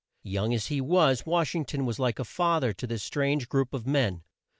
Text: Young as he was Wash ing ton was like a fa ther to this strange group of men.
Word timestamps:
Young 0.23 0.51
as 0.51 0.65
he 0.65 0.81
was 0.81 1.27
Wash 1.27 1.53
ing 1.53 1.63
ton 1.63 1.85
was 1.85 1.99
like 1.99 2.17
a 2.17 2.23
fa 2.23 2.57
ther 2.59 2.73
to 2.73 2.87
this 2.87 3.03
strange 3.03 3.47
group 3.47 3.71
of 3.71 3.85
men. 3.85 4.23